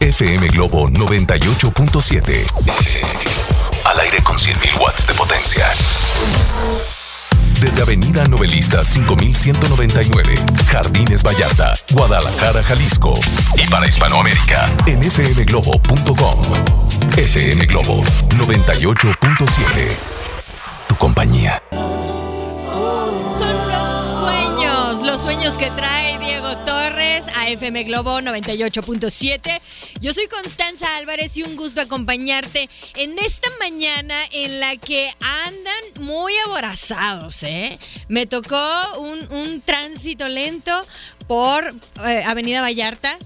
FM 0.00 0.46
Globo 0.48 0.88
98.7 0.90 2.46
Al 3.84 4.00
aire 4.00 4.18
con 4.22 4.36
100.000 4.36 4.80
watts 4.80 5.06
de 5.06 5.14
potencia. 5.14 5.66
Desde 7.60 7.82
Avenida 7.82 8.24
Novelista 8.24 8.84
5199 8.84 10.36
Jardines 10.70 11.22
Vallarta, 11.24 11.74
Guadalajara, 11.90 12.62
Jalisco. 12.62 13.14
Y 13.56 13.66
para 13.66 13.86
Hispanoamérica 13.88 14.70
en 14.86 15.02
fmglobo.com 15.02 16.42
FM 17.16 17.66
Globo 17.66 18.04
98.7 18.36 19.64
Tu 20.86 20.94
compañía. 20.96 21.60
Son 23.38 23.68
los 23.68 23.88
sueños, 24.18 25.02
los 25.02 25.22
sueños 25.22 25.58
que 25.58 25.70
trae 25.72 26.18
Torres 27.18 27.36
a 27.36 27.48
FM 27.48 27.84
Globo 27.84 28.20
98.7. 28.20 29.60
Yo 30.00 30.12
soy 30.12 30.26
Constanza 30.26 30.96
Álvarez 30.96 31.36
y 31.36 31.42
un 31.42 31.56
gusto 31.56 31.80
acompañarte 31.80 32.68
en 32.96 33.18
esta 33.18 33.48
mañana 33.58 34.16
en 34.32 34.60
la 34.60 34.76
que 34.76 35.10
andan 35.20 36.04
muy 36.04 36.32
aborazados, 36.46 37.42
¿eh? 37.42 37.78
Me 38.08 38.26
tocó 38.26 38.98
un, 38.98 39.30
un 39.32 39.60
tránsito 39.60 40.28
lento 40.28 40.72
por 41.26 41.74
eh, 42.06 42.22
Avenida 42.24 42.60
Vallarta. 42.60 43.16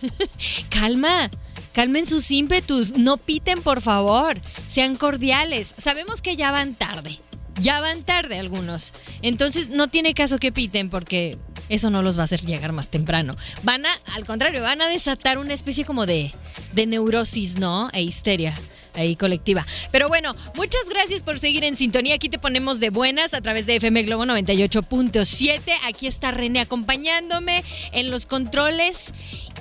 Calma. 0.70 1.30
Calmen 1.72 2.06
sus 2.06 2.30
ímpetus, 2.32 2.96
no 2.96 3.16
piten 3.16 3.62
por 3.62 3.80
favor, 3.80 4.36
sean 4.68 4.96
cordiales. 4.96 5.74
Sabemos 5.78 6.20
que 6.20 6.34
ya 6.34 6.50
van 6.50 6.74
tarde, 6.74 7.20
ya 7.60 7.80
van 7.80 8.02
tarde 8.02 8.40
algunos. 8.40 8.92
Entonces 9.22 9.68
no 9.68 9.86
tiene 9.86 10.14
caso 10.14 10.38
que 10.38 10.50
piten 10.50 10.90
porque 10.90 11.38
eso 11.70 11.88
no 11.88 12.02
los 12.02 12.18
va 12.18 12.22
a 12.22 12.24
hacer 12.24 12.42
llegar 12.42 12.72
más 12.72 12.90
temprano. 12.90 13.36
Van 13.62 13.86
a, 13.86 13.90
al 14.12 14.26
contrario, 14.26 14.62
van 14.62 14.82
a 14.82 14.88
desatar 14.88 15.38
una 15.38 15.54
especie 15.54 15.86
como 15.86 16.04
de, 16.04 16.30
de 16.72 16.86
neurosis, 16.86 17.56
¿no? 17.58 17.88
E 17.92 18.02
histeria. 18.02 18.58
Ahí 18.94 19.14
colectiva. 19.14 19.64
Pero 19.92 20.08
bueno, 20.08 20.34
muchas 20.56 20.82
gracias 20.88 21.22
por 21.22 21.38
seguir 21.38 21.62
en 21.62 21.76
sintonía. 21.76 22.16
Aquí 22.16 22.28
te 22.28 22.40
ponemos 22.40 22.80
de 22.80 22.90
buenas 22.90 23.34
a 23.34 23.40
través 23.40 23.64
de 23.66 23.76
FM 23.76 24.02
Globo 24.02 24.24
98.7. 24.24 25.60
Aquí 25.86 26.08
está 26.08 26.32
René 26.32 26.60
acompañándome 26.60 27.62
en 27.92 28.10
los 28.10 28.26
controles, 28.26 29.12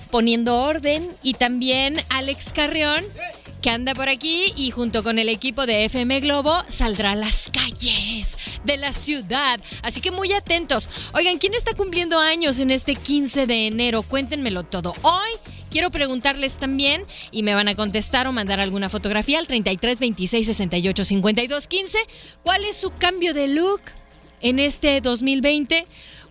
poniendo 0.10 0.58
orden. 0.58 1.16
Y 1.22 1.36
también 1.36 2.02
Alex 2.10 2.52
Carrión 2.54 3.06
que 3.62 3.70
anda 3.70 3.94
por 3.94 4.10
aquí 4.10 4.54
y 4.56 4.72
junto 4.72 5.04
con 5.04 5.20
el 5.20 5.30
equipo 5.30 5.66
de 5.66 5.86
FM 5.86 6.22
Globo 6.22 6.64
saldrá 6.70 7.12
a 7.12 7.16
las 7.16 7.52
calles 7.52 7.99
de 8.64 8.78
la 8.78 8.94
ciudad. 8.94 9.60
Así 9.82 10.02
que 10.02 10.12
muy 10.12 10.32
atentos. 10.34 10.90
Oigan, 11.14 11.38
¿quién 11.38 11.54
está 11.54 11.74
cumpliendo 11.74 12.20
años 12.20 12.60
en 12.60 12.72
este 12.72 12.96
15 12.96 13.46
de 13.46 13.68
enero? 13.68 14.04
Cuéntenmelo 14.04 14.64
todo. 14.64 14.94
Hoy 15.02 15.30
quiero 15.70 15.92
preguntarles 15.92 16.58
también 16.58 17.06
y 17.32 17.44
me 17.44 17.54
van 17.54 17.68
a 17.68 17.76
contestar 17.76 18.28
o 18.28 18.32
mandar 18.32 18.60
alguna 18.60 18.90
fotografía 18.90 19.40
al 19.40 19.48
33 19.48 20.00
26 20.00 20.46
68 20.48 21.06
52 21.06 21.68
15. 21.68 21.98
¿Cuál 22.44 22.66
es 22.66 22.76
su 22.76 22.92
cambio 22.92 23.34
de 23.34 23.48
look 23.48 23.82
en 24.42 24.60
este 24.60 25.02
2020? 25.02 25.86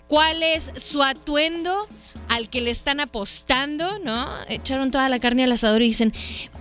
¿Cuál 0.08 0.42
es 0.42 0.72
su 0.76 1.02
atuendo? 1.02 1.86
al 2.28 2.48
que 2.48 2.60
le 2.60 2.70
están 2.70 3.00
apostando, 3.00 3.98
¿no? 4.00 4.28
Echaron 4.48 4.90
toda 4.90 5.08
la 5.08 5.18
carne 5.18 5.44
al 5.44 5.52
asador 5.52 5.82
y 5.82 5.86
dicen, 5.86 6.12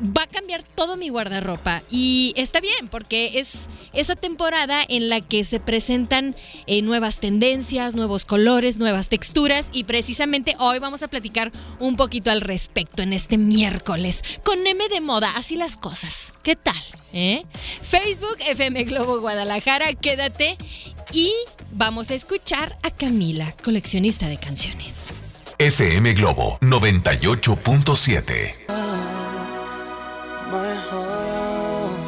va 0.02 0.24
a 0.24 0.28
cambiar 0.28 0.64
todo 0.64 0.96
mi 0.96 1.10
guardarropa. 1.10 1.84
Y 1.92 2.34
está 2.36 2.60
bien, 2.60 2.88
porque 2.90 3.40
es 3.40 3.68
esa 3.94 4.16
temporada 4.16 4.82
en 4.88 5.10
la 5.10 5.22
que 5.22 5.44
se 5.44 5.60
presentan 5.60 6.36
eh, 6.66 6.82
nuevas 6.82 7.20
tendencias, 7.20 7.96
nuevos 7.96 8.26
colores, 8.26 8.80
nuevas 8.80 9.10
texturas. 9.10 9.70
Y 9.74 9.84
precisamente 9.84 10.56
hoy 10.60 10.80
vamos 10.80 11.04
a 11.04 11.10
platicar 11.10 11.52
un 11.80 11.98
poquito 11.98 12.32
al 12.32 12.42
respecto 12.42 13.04
en 13.04 13.14
este 13.14 13.38
miércoles. 13.38 14.24
Con 14.44 14.66
M 14.66 14.88
de 14.90 15.02
moda, 15.02 15.36
así 15.36 15.56
las 15.56 15.78
cosas. 15.78 16.32
¿Qué 16.44 16.56
tal? 16.56 16.76
¿Eh? 17.14 17.44
Facebook 17.82 18.38
FM 18.40 18.84
Globo 18.86 19.20
Guadalajara, 19.20 19.94
quédate 19.94 20.58
y 21.14 21.32
vamos 21.72 22.12
a 22.12 22.16
escuchar 22.16 22.78
a 22.84 22.92
Camila, 22.92 23.54
coleccionista 23.64 24.28
de 24.28 24.38
canciones. 24.38 25.06
FM 25.60 26.14
Globo 26.14 26.60
98.7 26.62 28.68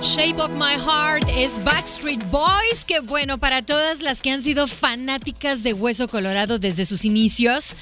Shape 0.02 0.42
of 0.42 0.52
My 0.52 0.78
Heart 0.78 1.28
es 1.36 1.62
Backstreet 1.64 2.24
Boys, 2.32 2.86
que 2.86 3.02
bueno, 3.02 3.38
para 3.38 3.62
todas 3.62 4.02
las 4.02 4.22
que 4.22 4.32
han 4.32 4.42
sido 4.42 4.66
fanáticas 4.68 5.62
de 5.62 5.74
Hueso 5.74 6.08
Colorado 6.08 6.58
desde 6.58 6.86
sus 6.86 7.04
inicios. 7.04 7.76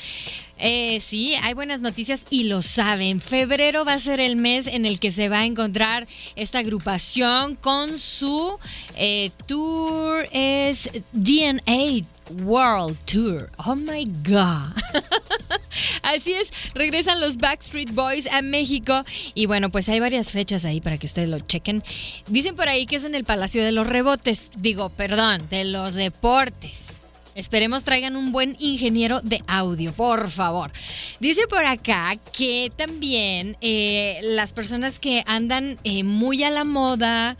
Eh, 0.59 0.99
sí, 1.01 1.35
hay 1.35 1.53
buenas 1.53 1.81
noticias 1.81 2.25
y 2.29 2.43
lo 2.43 2.61
saben. 2.61 3.21
Febrero 3.21 3.85
va 3.85 3.93
a 3.93 3.99
ser 3.99 4.19
el 4.19 4.35
mes 4.35 4.67
en 4.67 4.85
el 4.85 4.99
que 4.99 5.11
se 5.11 5.29
va 5.29 5.39
a 5.39 5.45
encontrar 5.45 6.07
esta 6.35 6.59
agrupación 6.59 7.55
con 7.55 7.99
su 7.99 8.57
eh, 8.95 9.31
tour 9.45 10.27
es 10.31 10.89
DNA 11.13 12.05
World 12.43 12.97
Tour. 13.05 13.49
Oh 13.65 13.75
my 13.75 14.05
God. 14.23 14.73
Así 16.01 16.33
es, 16.33 16.51
regresan 16.73 17.21
los 17.21 17.37
Backstreet 17.37 17.93
Boys 17.93 18.27
a 18.27 18.41
México 18.41 19.03
y 19.33 19.45
bueno, 19.45 19.69
pues 19.69 19.89
hay 19.89 19.99
varias 19.99 20.31
fechas 20.31 20.65
ahí 20.65 20.81
para 20.81 20.97
que 20.97 21.05
ustedes 21.05 21.29
lo 21.29 21.39
chequen. 21.39 21.83
Dicen 22.27 22.55
por 22.55 22.67
ahí 22.67 22.85
que 22.85 22.95
es 22.95 23.05
en 23.05 23.15
el 23.15 23.23
Palacio 23.23 23.63
de 23.63 23.71
los 23.71 23.87
Rebotes, 23.87 24.51
digo, 24.55 24.89
perdón, 24.89 25.47
de 25.49 25.65
los 25.65 25.93
deportes. 25.93 26.96
Esperemos 27.37 27.83
traigan 27.83 28.15
un 28.15 28.31
buen 28.31 28.57
ingeniero 28.57 29.21
de 29.21 29.43
audio, 29.45 29.93
por 29.93 30.31
favor. 30.31 30.71
Dice 31.19 31.45
por 31.47 31.67
acá 31.67 32.15
que 32.35 32.71
también 32.75 33.55
eh, 33.61 34.17
las 34.23 34.53
personas 34.53 34.97
que 34.97 35.23
andan 35.27 35.77
eh, 35.83 36.03
muy 36.03 36.43
a 36.43 36.49
la 36.49 36.63
moda 36.63 37.37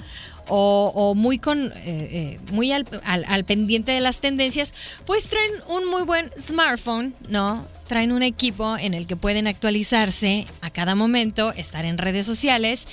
o, 0.50 1.16
muy 1.16 1.40
con 1.40 1.74
eh, 1.78 2.40
muy 2.52 2.72
al, 2.72 2.86
al, 3.04 3.44
pendiente 3.44 3.92
de 3.92 4.00
las 4.00 4.22
tendencias, 4.22 4.76
pues 5.08 5.26
traen 5.30 5.52
un 5.68 5.90
muy 5.90 6.04
buen 6.04 6.30
smartphone, 6.40 7.16
¿no? 7.28 7.68
Traen 7.88 8.12
un 8.12 8.24
equipo 8.24 8.78
en 8.78 8.94
el 8.94 9.08
que 9.08 9.16
pueden 9.16 9.48
actualizarse 9.48 10.46
a 10.62 10.70
cada 10.70 10.96
momento, 10.96 11.54
estar 11.54 11.86
en 11.86 11.98
redes 11.98 12.26
sociales. 12.26 12.86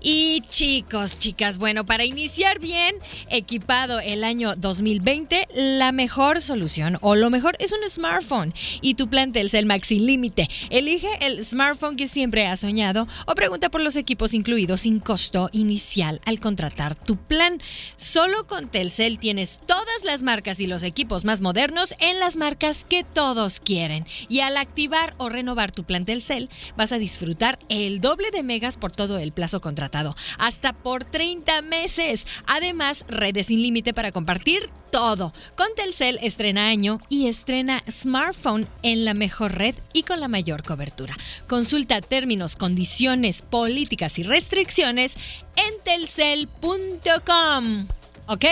Y 0.00 0.42
chicos, 0.48 1.18
chicas, 1.18 1.58
bueno, 1.58 1.86
para 1.86 2.04
iniciar 2.04 2.58
bien 2.58 2.96
equipado 3.28 4.00
el 4.00 4.24
año 4.24 4.56
2020, 4.56 5.48
la 5.54 5.92
mejor 5.92 6.40
solución 6.40 6.98
o 7.00 7.14
lo 7.14 7.30
mejor 7.30 7.56
es 7.60 7.72
un 7.72 7.88
smartphone 7.88 8.52
y 8.80 8.94
tu 8.94 9.08
plan 9.08 9.32
Telcel 9.32 9.66
Maxi 9.66 9.98
Límite. 9.98 10.48
Elige 10.70 11.08
el 11.20 11.44
smartphone 11.44 11.96
que 11.96 12.08
siempre 12.08 12.46
has 12.46 12.60
soñado 12.60 13.06
o 13.26 13.34
pregunta 13.34 13.70
por 13.70 13.80
los 13.80 13.96
equipos 13.96 14.34
incluidos 14.34 14.82
sin 14.82 15.00
costo 15.00 15.48
inicial 15.52 16.20
al 16.24 16.40
contratar 16.40 16.94
tu 16.94 17.16
plan. 17.16 17.60
Solo 17.96 18.46
con 18.46 18.68
Telcel 18.68 19.18
tienes 19.18 19.60
todas 19.66 20.04
las 20.04 20.22
marcas 20.22 20.60
y 20.60 20.66
los 20.66 20.82
equipos 20.82 21.24
más 21.24 21.40
modernos 21.40 21.94
en 22.00 22.18
las 22.18 22.36
marcas 22.36 22.84
que 22.84 23.04
todos 23.04 23.60
quieren. 23.60 24.06
Y 24.28 24.39
al 24.40 24.56
activar 24.56 25.14
o 25.18 25.28
renovar 25.28 25.72
tu 25.72 25.84
plan 25.84 26.04
Telcel, 26.04 26.48
vas 26.76 26.92
a 26.92 26.98
disfrutar 26.98 27.58
el 27.68 28.00
doble 28.00 28.30
de 28.30 28.42
megas 28.42 28.76
por 28.76 28.92
todo 28.92 29.18
el 29.18 29.32
plazo 29.32 29.60
contratado, 29.60 30.16
hasta 30.38 30.72
por 30.72 31.04
30 31.04 31.62
meses. 31.62 32.26
Además, 32.46 33.04
redes 33.08 33.46
sin 33.46 33.62
límite 33.62 33.94
para 33.94 34.12
compartir 34.12 34.70
todo. 34.90 35.32
Con 35.56 35.68
Telcel 35.74 36.18
estrena 36.22 36.68
año 36.68 37.00
y 37.08 37.28
estrena 37.28 37.82
smartphone 37.90 38.66
en 38.82 39.04
la 39.04 39.14
mejor 39.14 39.54
red 39.54 39.74
y 39.92 40.02
con 40.02 40.20
la 40.20 40.28
mayor 40.28 40.62
cobertura. 40.62 41.14
Consulta 41.46 42.00
términos, 42.00 42.56
condiciones, 42.56 43.42
políticas 43.42 44.18
y 44.18 44.22
restricciones 44.22 45.16
en 45.56 45.82
telcel.com. 45.84 47.86
¿Ok? 48.26 48.44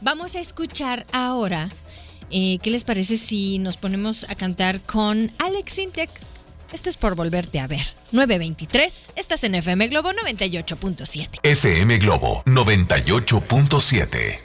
Vamos 0.00 0.34
a 0.34 0.40
escuchar 0.40 1.06
ahora. 1.12 1.70
Eh, 2.30 2.58
¿Qué 2.62 2.70
les 2.70 2.84
parece 2.84 3.16
si 3.16 3.58
nos 3.58 3.76
ponemos 3.76 4.26
a 4.28 4.34
cantar 4.34 4.80
con 4.80 5.32
Alex 5.38 5.78
Intec? 5.78 6.10
Esto 6.72 6.90
es 6.90 6.96
por 6.96 7.14
volverte 7.14 7.60
a 7.60 7.68
ver. 7.68 7.86
923, 8.12 9.10
estás 9.16 9.44
en 9.44 9.54
FM 9.54 9.88
Globo 9.88 10.12
98.7. 10.12 11.40
FM 11.42 11.98
Globo 11.98 12.42
98.7. 12.44 14.40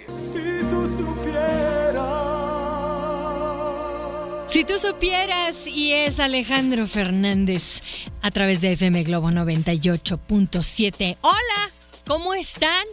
Si 4.47 4.65
tú 4.65 4.77
supieras, 4.79 5.65
y 5.65 5.93
es 5.93 6.19
Alejandro 6.19 6.85
Fernández 6.85 7.81
a 8.21 8.31
través 8.31 8.59
de 8.59 8.73
FM 8.73 9.03
Globo 9.03 9.29
98.7. 9.29 11.17
Hola, 11.21 11.71
¿cómo 12.05 12.33
están? 12.33 12.83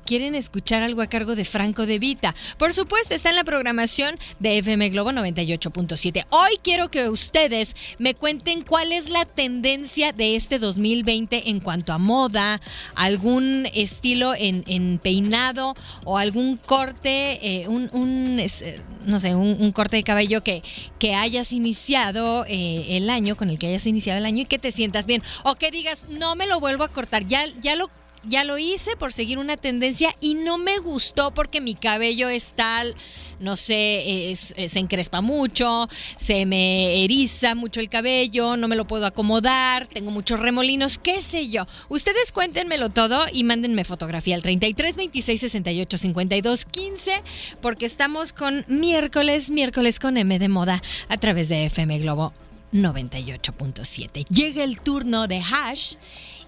¿quieren 0.05 0.35
escuchar 0.35 0.83
algo 0.83 1.01
a 1.01 1.07
cargo 1.07 1.35
de 1.35 1.43
Franco 1.43 1.85
de 1.85 1.99
Vita? 1.99 2.33
Por 2.57 2.73
supuesto, 2.73 3.13
está 3.13 3.29
en 3.29 3.35
la 3.35 3.43
programación 3.43 4.15
de 4.39 4.59
FM 4.59 4.87
Globo 4.87 5.11
98.7. 5.11 6.27
Hoy 6.29 6.51
quiero 6.63 6.89
que 6.89 7.09
ustedes 7.09 7.75
me 7.99 8.15
cuenten 8.15 8.61
cuál 8.61 8.93
es 8.93 9.09
la 9.09 9.25
tendencia 9.25 10.13
de 10.13 10.37
este 10.37 10.59
2020 10.59 11.49
en 11.49 11.59
cuanto 11.59 11.91
a 11.91 11.97
moda, 11.97 12.61
algún 12.95 13.67
estilo 13.73 14.33
en, 14.33 14.99
peinado 15.03 15.75
o 16.05 16.17
algún 16.17 16.55
corte, 16.55 17.63
eh, 17.63 17.67
un, 17.67 18.39
eh, 18.39 18.81
no 19.05 19.19
sé, 19.19 19.35
un, 19.35 19.71
corte 19.73 19.97
de 19.97 20.03
cabello 20.03 20.41
que, 20.41 20.63
que 20.99 21.15
hayas 21.15 21.51
iniciado 21.51 22.45
eh, 22.47 22.97
el 22.97 23.09
año, 23.09 23.35
con 23.35 23.49
el 23.49 23.59
que 23.59 23.67
hayas 23.67 23.85
iniciado 23.87 24.19
el 24.19 24.25
año 24.25 24.43
y 24.43 24.45
que 24.45 24.57
te 24.57 24.71
sientas 24.71 25.05
bien. 25.05 25.21
O 25.43 25.55
que 25.55 25.69
digas, 25.69 26.07
no 26.09 26.35
me 26.35 26.47
lo 26.47 26.61
vuelvo 26.61 26.85
a 26.85 26.87
cortar, 26.87 27.25
ya, 27.25 27.45
ya 27.59 27.75
lo 27.75 27.89
ya 28.23 28.43
lo 28.43 28.57
hice 28.57 28.95
por 28.95 29.13
seguir 29.13 29.37
una 29.37 29.57
tendencia 29.57 30.13
y 30.21 30.35
no 30.35 30.57
me 30.57 30.77
gustó 30.77 31.31
porque 31.31 31.61
mi 31.61 31.75
cabello 31.75 32.29
es 32.29 32.53
tal, 32.53 32.95
no 33.39 33.55
sé, 33.55 34.33
se 34.35 34.79
encrespa 34.79 35.21
mucho, 35.21 35.89
se 36.17 36.45
me 36.45 37.03
eriza 37.03 37.55
mucho 37.55 37.79
el 37.79 37.89
cabello, 37.89 38.57
no 38.57 38.67
me 38.67 38.75
lo 38.75 38.85
puedo 38.85 39.05
acomodar, 39.05 39.87
tengo 39.87 40.11
muchos 40.11 40.39
remolinos, 40.39 40.97
qué 40.97 41.21
sé 41.21 41.49
yo. 41.49 41.65
Ustedes 41.89 42.31
cuéntenmelo 42.31 42.89
todo 42.89 43.25
y 43.31 43.43
mándenme 43.43 43.83
fotografía 43.83 44.35
al 44.35 44.43
33 44.43 44.95
26 44.95 45.41
68 45.41 45.97
52 45.97 46.65
15 46.65 47.23
porque 47.61 47.85
estamos 47.85 48.33
con 48.33 48.65
miércoles, 48.67 49.49
miércoles 49.49 49.99
con 49.99 50.17
M 50.17 50.37
de 50.37 50.49
moda 50.49 50.81
a 51.09 51.17
través 51.17 51.49
de 51.49 51.65
FM 51.65 51.99
Globo 51.99 52.33
98.7. 52.73 54.27
Llega 54.29 54.63
el 54.63 54.79
turno 54.79 55.27
de 55.27 55.39
Hash 55.39 55.95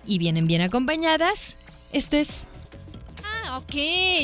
y 0.05 0.17
vienen 0.17 0.47
bien 0.47 0.61
acompañadas 0.61 1.57
esto 1.93 2.17
es 2.17 2.45
Ah, 3.45 3.57
ok, 3.57 3.73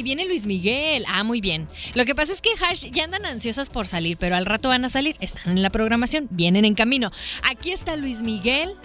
viene 0.04 0.26
Luis 0.26 0.46
Miguel. 0.46 1.04
Ah, 1.08 1.24
muy 1.24 1.42
bien. 1.42 1.68
Lo 1.94 2.06
que 2.06 2.16
pasa 2.16 2.34
es 2.34 2.42
que 2.42 2.50
Hash 2.62 2.86
ya 2.92 3.04
andan 3.04 3.26
ansiosas 3.26 3.70
por 3.70 3.86
salir, 3.86 4.18
pero 4.18 4.36
al 4.36 4.46
rato 4.46 4.70
van 4.70 4.86
a 4.86 4.90
salir. 4.90 5.16
Están 5.20 5.58
en 5.58 5.62
la 5.62 5.70
programación, 5.70 6.28
vienen 6.32 6.66
en 6.66 6.74
camino. 6.74 7.12
Aquí 7.44 7.72
está 7.72 7.96
Luis 7.96 8.22
Miguel. 8.24 8.76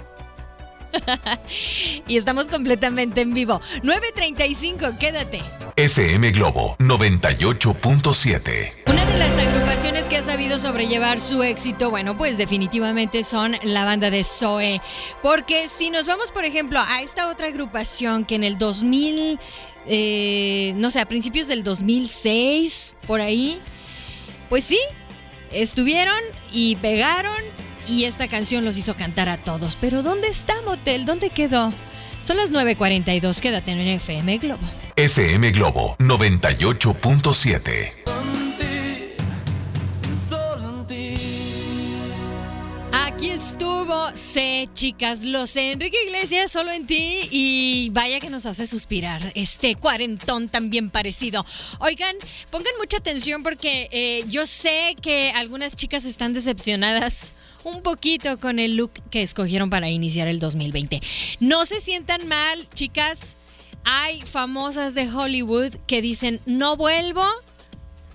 y 2.07 2.17
estamos 2.17 2.49
completamente 2.49 3.23
en 3.23 3.35
vivo. 3.35 3.61
9.35, 3.83 4.99
quédate. 4.99 5.43
FM 5.77 6.31
Globo 6.33 6.77
98.7. 6.79 8.75
Una 8.87 9.05
de 9.05 9.19
las 9.19 9.37
agrupaciones 9.39 10.09
que 10.09 10.17
ha 10.19 10.23
sabido 10.23 10.59
sobrellevar 10.59 11.21
su 11.21 11.43
éxito, 11.43 11.91
bueno, 11.91 12.17
pues 12.17 12.39
definitivamente 12.39 13.25
son 13.25 13.57
la 13.63 13.85
banda 13.85 14.11
de 14.11 14.25
Zoe. 14.25 14.81
Porque 15.23 15.69
si 15.69 15.91
nos 15.91 16.07
vamos, 16.07 16.33
por 16.33 16.45
ejemplo, 16.45 16.81
a 16.81 17.03
esta 17.03 17.29
otra 17.29 17.49
agrupación 17.49 18.25
que 18.25 18.37
en 18.37 18.45
el 18.45 18.59
2000, 18.59 19.39
eh, 19.87 20.73
no 20.77 20.91
sé, 20.91 21.01
a 21.01 21.07
principios 21.07 21.49
del 21.49 21.65
2006, 21.65 22.95
por 23.07 23.21
ahí, 23.21 23.59
pues 24.49 24.65
sí, 24.65 24.79
estuvieron 25.51 26.21
y 26.53 26.77
pegaron 26.77 27.43
y 27.87 28.05
esta 28.05 28.29
canción 28.29 28.65
los 28.65 28.77
hizo 28.77 28.97
cantar 28.97 29.29
a 29.29 29.37
todos. 29.37 29.77
Pero 29.81 30.03
¿dónde 30.03 30.29
está 30.29 30.55
Motel? 30.63 31.05
¿Dónde 31.05 31.31
quedó? 31.31 31.73
Son 32.23 32.37
las 32.37 32.53
9.42, 32.53 33.41
quédate 33.41 33.73
en 33.73 33.81
FM 33.81 34.39
Globo. 34.39 34.63
FM 34.97 35.51
Globo 35.51 35.97
98.7. 35.99 38.05
Aquí 42.93 43.29
estuvo, 43.29 44.09
sé, 44.15 44.69
chicas, 44.73 45.25
lo 45.25 45.47
sé, 45.47 45.73
Enrique 45.73 45.97
Iglesias, 46.07 46.51
solo 46.51 46.73
en 46.73 46.87
ti, 46.87 47.29
y 47.31 47.91
vaya 47.91 48.21
que 48.21 48.31
nos 48.31 48.47
hace 48.47 48.67
suspirar 48.67 49.33
este 49.35 49.75
cuarentón 49.75 50.49
también 50.49 50.91
parecido. 50.91 51.45
Oigan, 51.81 52.17
pongan 52.51 52.73
mucha 52.79 52.97
atención 52.97 53.43
porque 53.43 53.89
eh, 53.93 54.25
yo 54.29 54.47
sé 54.47 54.97
que 55.03 55.33
algunas 55.33 55.77
chicas 55.77 56.05
están 56.05 56.33
decepcionadas 56.33 57.33
un 57.65 57.83
poquito 57.83 58.39
con 58.39 58.59
el 58.59 58.77
look 58.77 58.93
que 59.11 59.23
escogieron 59.23 59.71
para 59.71 59.91
iniciar 59.91 60.29
el 60.29 60.39
2020. 60.39 61.01
No 61.41 61.67
se 61.67 61.81
sientan 61.81 62.27
mal, 62.29 62.69
chicas. 62.75 63.37
Hay 63.85 64.23
famosas 64.23 64.95
de 64.95 65.11
Hollywood 65.11 65.75
que 65.87 66.01
dicen, 66.01 66.41
no 66.47 66.77
vuelvo 66.77 67.25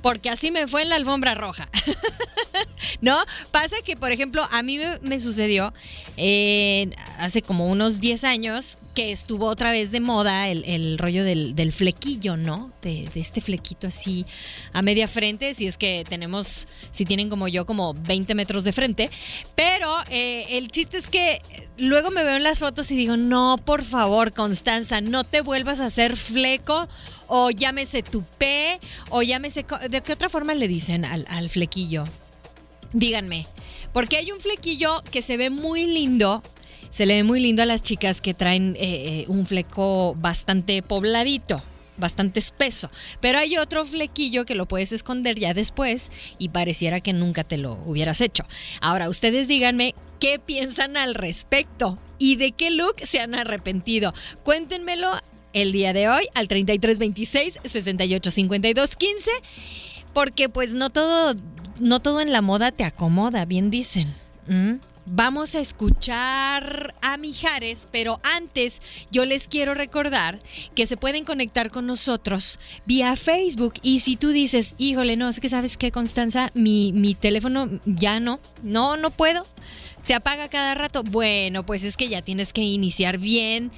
porque 0.02 0.30
así 0.30 0.52
me 0.52 0.68
fue 0.68 0.82
en 0.82 0.90
la 0.90 0.96
alfombra 0.96 1.36
roja. 1.36 1.70
¿No? 3.02 3.18
Pasa 3.52 3.78
que, 3.86 3.96
por 3.96 4.12
ejemplo, 4.12 4.46
a 4.52 4.64
mí 4.64 4.80
me, 5.02 5.20
sucedió 5.20 5.74
eh, 6.18 6.90
hace 7.18 7.42
como 7.42 7.68
unos 7.68 8.00
10 8.00 8.24
años 8.26 8.78
que 8.94 9.12
estuvo 9.12 9.46
otra 9.46 9.72
vez 9.72 9.92
de 9.92 10.00
moda 10.00 10.48
el, 10.50 10.98
rollo 10.98 11.24
del, 11.24 11.74
flequillo, 11.74 12.36
¿no? 12.36 12.72
De, 12.82 13.10
este 13.16 13.42
flequito 13.42 13.88
así 13.88 14.26
a 14.74 14.82
media 14.82 15.08
frente, 15.08 15.54
si 15.54 15.68
es 15.68 15.78
que 15.78 16.04
tenemos, 16.08 16.68
si 16.92 17.06
tienen 17.06 17.30
como 17.30 17.48
yo, 17.48 17.66
como 17.66 17.94
20 17.94 18.36
metros 18.36 18.64
de 18.64 18.74
frente. 18.74 19.10
Pero 19.56 19.96
eh, 20.10 20.58
el 20.58 20.70
chiste 20.72 20.98
es 20.98 21.08
que 21.08 21.42
luego 21.78 22.12
me 22.12 22.24
veo 22.24 22.36
en 22.36 22.44
las 22.44 22.60
fotos 22.60 22.92
y 22.92 22.98
digo, 22.98 23.18
no, 23.18 23.58
por 23.64 23.84
favor, 23.84 24.34
Constanza, 24.34 25.02
no 25.02 25.24
te 25.24 25.42
vuelvas 25.42 25.80
a 25.80 25.86
hacer 25.86 26.16
fleco 26.16 26.88
o 27.30 27.52
llámese 27.52 28.04
tupé, 28.04 28.80
o 29.10 29.22
llámese... 29.22 29.66
¿De 29.90 30.02
qué 30.02 30.14
otra 30.14 30.28
forma 30.28 30.54
le 30.54 30.68
dicen 30.68 31.06
al, 31.06 31.50
flequillo? 31.50 32.06
Díganme. 32.92 33.48
Porque 33.94 34.18
hay 34.18 34.32
un 34.32 34.42
flequillo 34.42 35.04
que 35.10 35.22
se 35.22 35.38
ve 35.38 35.50
muy 35.50 35.86
lindo. 35.86 36.44
Se 36.90 37.06
le 37.06 37.16
ve 37.16 37.24
muy 37.24 37.40
lindo 37.40 37.64
a 37.64 37.66
las 37.66 37.84
chicas 37.84 38.20
que 38.20 38.34
traen 38.34 38.76
eh, 38.76 39.22
eh, 39.22 39.26
un 39.28 39.46
fleco 39.46 40.16
bastante 40.16 40.82
pobladito 40.82 41.62
bastante 42.00 42.40
espeso. 42.40 42.90
Pero 43.20 43.40
hay 43.40 43.58
otro 43.58 43.86
flequillo 43.86 44.46
que 44.46 44.56
lo 44.56 44.68
puedes 44.68 44.92
esconder 44.92 45.38
ya 45.38 45.54
después 45.54 46.10
y 46.38 46.50
pareciera 46.50 47.02
que 47.02 47.14
nunca 47.14 47.44
te 47.44 47.58
lo 47.58 47.74
hubieras 47.86 48.22
hecho. 48.22 48.46
Ahora, 48.82 49.10
ustedes 49.10 49.48
díganme 49.48 49.94
qué 50.20 50.40
piensan 50.40 50.98
al 50.98 51.16
respecto 51.16 51.98
y 52.18 52.36
de 52.38 52.52
qué 52.52 52.72
look 52.72 52.96
se 53.04 53.20
han 53.20 53.36
arrepentido. 53.36 54.14
Cuéntenmelo 54.44 55.12
el 55.54 55.72
día 55.72 55.94
de 55.94 56.10
hoy 56.10 56.28
al 56.34 56.48
3326 56.48 57.60
685215 57.64 59.32
porque 60.14 60.50
pues 60.50 60.74
no 60.74 60.90
todo 60.90 61.36
no 61.80 62.00
todo 62.00 62.22
en 62.22 62.32
la 62.32 62.42
moda 62.42 62.72
te 62.72 62.84
acomoda, 62.84 63.46
bien 63.46 63.70
dicen. 63.70 64.14
vamos 65.06 65.56
a 65.56 65.60
escuchar 65.60 66.94
a 67.02 67.18
Mijares, 67.18 67.88
pero 67.92 68.20
antes 68.24 68.82
yo 69.12 69.26
les 69.26 69.48
quiero 69.48 69.74
recordar 69.74 70.40
que 70.76 70.86
se 70.86 70.98
pueden 70.98 71.24
conectar 71.24 71.72
con 71.72 71.86
nosotros 71.86 72.60
vía 72.86 73.16
Facebook 73.16 73.76
y 73.82 74.02
si 74.02 74.18
tú 74.18 74.30
dices, 74.30 74.76
híjole, 74.78 75.18
no, 75.18 75.30
es 75.30 75.40
que 75.40 75.50
sabes 75.50 75.78
qué, 75.78 75.92
Constanza, 75.92 76.52
mi, 76.54 76.94
mi 76.94 77.16
teléfono 77.16 77.70
ya 77.86 78.20
no, 78.20 78.40
no, 78.62 78.98
no 78.98 79.10
puedo, 79.10 79.46
se 80.04 80.14
apaga 80.14 80.48
cada 80.48 80.76
rato, 80.76 81.04
bueno, 81.04 81.66
pues 81.66 81.84
es 81.84 81.98
que 81.98 82.10
ya 82.10 82.22
tienes 82.22 82.54
que 82.54 82.62
iniciar 82.62 83.18
bien 83.18 83.72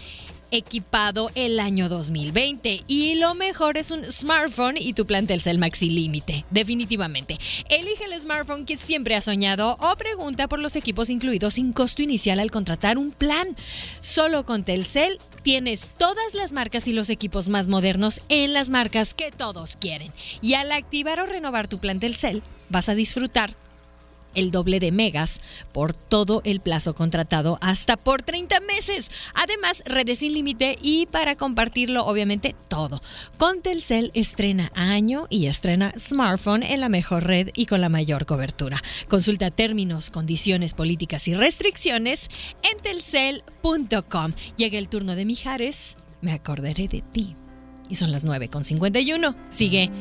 equipado 0.52 1.32
el 1.36 1.60
año 1.60 1.90
2020. 1.90 2.84
Y 2.88 3.16
lo 3.16 3.34
mejor 3.34 3.78
es 3.78 3.92
un 3.92 4.06
smartphone 4.06 4.78
y 4.78 4.94
tu 4.94 5.06
plan 5.06 5.28
Telcel 5.28 5.58
Maxi 5.58 5.90
Límite. 5.90 6.46
Definitivamente. 6.50 7.38
Elige 7.70 8.06
el 8.06 8.20
smartphone 8.20 8.66
que 8.66 8.78
siempre 8.78 9.16
has 9.16 9.26
soñado 9.26 9.78
o 9.80 9.96
pregunta 9.96 10.48
por 10.48 10.60
los 10.60 10.76
equipos 10.76 11.10
incluidos 11.10 11.56
sin 11.56 11.74
costo 11.74 12.02
inicial 12.02 12.40
al 12.40 12.52
contratar 12.52 12.98
un 12.98 13.12
plan. 13.12 13.56
Solo 14.02 14.46
con 14.46 14.64
Telcel 14.64 15.18
tienes 15.42 15.92
todas 15.98 16.34
las 16.34 16.54
marcas 16.54 16.88
y 16.88 16.94
los 16.94 17.10
equipos 17.10 17.50
más 17.50 17.68
modernos 17.68 18.22
en 18.30 18.54
las 18.54 18.70
marcas 18.70 19.14
que 19.14 19.32
todos 19.32 19.76
quieren. 19.78 20.12
Y 20.42 20.54
al 20.54 20.72
activar 20.72 21.20
o 21.20 21.26
renovar 21.26 21.68
tu 21.68 21.80
plan 21.80 22.00
Telcel, 22.00 22.44
vas 22.70 22.90
a 22.90 22.96
disfrutar 22.96 23.56
el 24.36 24.52
doble 24.52 24.80
de 24.80 24.92
megas 24.92 25.42
por 25.74 25.94
todo 25.94 26.42
el 26.44 26.60
plazo 26.60 26.96
contratado 26.96 27.58
hasta 27.62 27.98
por 27.98 28.22
30 28.22 28.60
meses. 28.62 29.12
Además, 29.34 29.84
redes 29.86 30.20
sin 30.20 30.34
límite 30.34 30.78
y 30.82 31.06
para 31.08 31.36
compartirlo 31.36 32.06
obviamente 32.06 32.56
todo. 32.68 33.02
Con 33.38 33.62
Telcel 33.62 34.12
estrena 34.14 34.72
año 34.76 35.28
y 35.30 35.48
estrena 35.48 35.92
smartphone 35.98 36.64
en 36.64 36.80
la 36.80 36.90
mejor 36.90 37.24
red 37.26 37.50
y 37.56 37.66
con 37.66 37.82
la 37.82 37.90
mayor 37.90 38.26
cobertura. 38.26 38.82
Consulta 39.08 39.52
términos, 39.52 40.10
condiciones, 40.10 40.74
políticas 40.74 41.28
y 41.28 41.34
restricciones 41.34 42.30
en 42.64 42.80
telcel.com. 42.82 44.34
Llega 44.58 44.78
el 44.78 44.90
turno 44.90 45.16
de 45.16 45.26
Mijares, 45.26 45.98
me 46.22 46.34
acordaré 46.34 46.88
de 46.88 47.02
ti. 47.02 47.36
Y 47.90 47.96
son 47.96 48.12
las 48.12 48.26
9.51. 48.26 49.36
Sigue. 49.50 49.92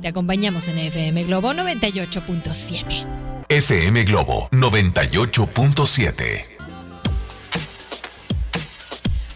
Te 0.00 0.08
acompañamos 0.08 0.68
en 0.68 0.78
FM 0.78 1.24
Globo 1.24 1.52
98.7. 1.52 3.27
FM 3.48 4.04
Globo 4.04 4.48
98.7. 4.52 6.47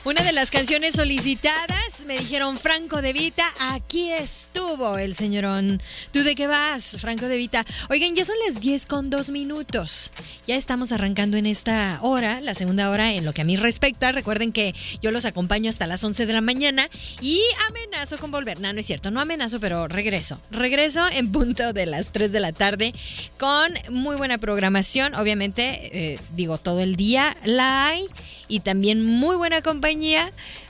Una 0.05 0.25
de 0.25 0.33
las 0.33 0.51
canciones 0.51 0.97
solicitadas, 0.97 2.07
me 2.09 2.19
dijeron 2.19 2.59
Franco 2.59 3.01
de 3.03 3.13
Vita, 3.13 3.45
aquí 3.61 4.11
estuvo 4.11 4.99
el 4.99 5.15
señorón. 5.15 5.81
¿Tú 6.13 6.25
de 6.25 6.35
qué 6.35 6.49
vas, 6.49 6.97
Franco 6.99 7.29
de 7.29 7.37
Vita? 7.37 7.65
Oigan, 7.89 8.17
ya 8.17 8.25
son 8.25 8.35
las 8.45 8.61
10 8.61 8.87
con 8.87 9.11
2 9.11 9.31
minutos. 9.31 10.11
Ya 10.45 10.57
estamos 10.57 10.91
arrancando 10.91 11.37
en 11.37 11.47
esta 11.47 12.01
hora, 12.03 12.41
la 12.41 12.57
segunda 12.57 12.91
hora 12.91 13.13
en 13.13 13.25
lo 13.25 13.33
que 13.33 13.43
a 13.43 13.45
mí 13.45 13.55
respecta. 13.55 14.11
Recuerden 14.11 14.51
que 14.51 14.75
yo 15.01 15.13
los 15.13 15.25
acompaño 15.25 15.71
hasta 15.71 15.87
las 15.87 16.03
11 16.03 16.27
de 16.27 16.33
la 16.33 16.41
mañana 16.41 16.91
y 17.21 17.41
amenazo 17.69 18.19
con 18.19 18.33
volver. 18.33 18.59
No, 18.59 18.73
no 18.73 18.81
es 18.81 18.87
cierto, 18.87 19.13
no 19.13 19.21
amenazo, 19.21 19.61
pero 19.61 19.87
regreso. 19.87 20.41
Regreso 20.51 21.07
en 21.13 21.31
punto 21.31 21.73
de 21.73 21.87
las 21.87 22.11
3 22.11 22.33
de 22.33 22.41
la 22.41 22.51
tarde 22.51 22.93
con 23.39 23.73
muy 23.89 24.17
buena 24.17 24.39
programación. 24.39 25.15
Obviamente, 25.15 26.15
eh, 26.15 26.19
digo, 26.35 26.59
todo 26.59 26.81
el 26.81 26.97
día 26.97 27.37
la 27.45 27.87
hay 27.87 28.09
y 28.53 28.61
también 28.61 29.03
muy 29.03 29.37
buena 29.37 29.63
compañía, 29.63 29.92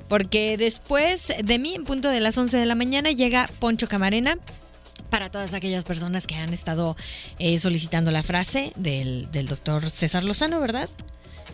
porque 0.08 0.56
después 0.56 1.32
de 1.42 1.58
mí, 1.58 1.74
en 1.74 1.84
punto 1.84 2.08
de 2.08 2.20
las 2.20 2.36
11 2.36 2.56
de 2.58 2.66
la 2.66 2.74
mañana, 2.74 3.10
llega 3.12 3.48
Poncho 3.58 3.88
Camarena 3.88 4.38
para 5.10 5.30
todas 5.30 5.54
aquellas 5.54 5.84
personas 5.84 6.26
que 6.26 6.34
han 6.34 6.52
estado 6.52 6.96
eh, 7.38 7.58
solicitando 7.58 8.10
la 8.10 8.22
frase 8.22 8.72
del, 8.76 9.30
del 9.30 9.46
doctor 9.46 9.90
César 9.90 10.24
Lozano, 10.24 10.60
¿verdad? 10.60 10.88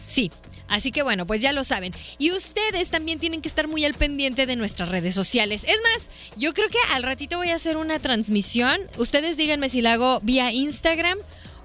Sí. 0.04 0.30
Así 0.68 0.92
que 0.92 1.02
bueno, 1.02 1.26
pues 1.26 1.40
ya 1.40 1.52
lo 1.52 1.64
saben. 1.64 1.94
Y 2.18 2.30
ustedes 2.32 2.90
también 2.90 3.18
tienen 3.18 3.40
que 3.40 3.48
estar 3.48 3.68
muy 3.68 3.84
al 3.84 3.94
pendiente 3.94 4.46
de 4.46 4.54
nuestras 4.54 4.88
redes 4.88 5.14
sociales. 5.14 5.64
Es 5.64 5.80
más, 5.92 6.10
yo 6.36 6.52
creo 6.52 6.68
que 6.68 6.78
al 6.92 7.02
ratito 7.02 7.38
voy 7.38 7.50
a 7.50 7.54
hacer 7.54 7.76
una 7.76 7.98
transmisión. 7.98 8.80
Ustedes 8.98 9.36
díganme 9.36 9.70
si 9.70 9.80
la 9.80 9.94
hago 9.94 10.20
vía 10.20 10.52
Instagram 10.52 11.18